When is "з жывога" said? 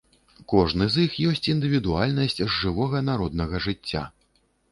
2.41-3.03